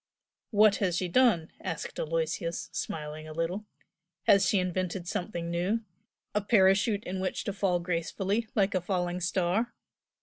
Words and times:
"What 0.49 0.77
has 0.77 0.97
she 0.97 1.07
done?" 1.07 1.51
asked 1.63 1.99
Aloysius, 1.99 2.69
smiling 2.71 3.27
a 3.27 3.33
little 3.33 3.67
"Has 4.23 4.47
she 4.49 4.57
invented 4.57 5.07
something 5.07 5.51
new? 5.51 5.81
a 6.33 6.41
parachute 6.41 7.03
in 7.03 7.19
which 7.21 7.43
to 7.43 7.53
fall 7.53 7.79
gracefully 7.79 8.47
like 8.55 8.73
a 8.73 8.81
falling 8.81 9.21
star?" 9.21 9.75